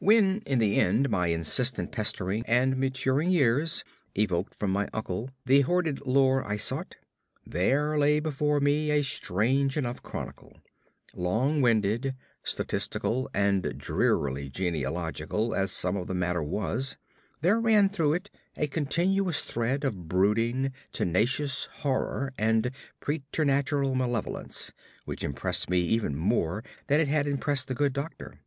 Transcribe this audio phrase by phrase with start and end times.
[0.00, 3.84] When, in the end, my insistent pestering and maturing years
[4.16, 6.96] evoked from my uncle the hoarded lore I sought,
[7.46, 10.60] there lay before me a strange enough chronicle.
[11.14, 16.96] Long winded, statistical, and drearily genealogical as some of the matter was,
[17.40, 24.72] there ran through it a continuous thread of brooding, tenacious horror and preternatural malevolence
[25.04, 28.40] which impressed me even more than it had impressed the good doctor.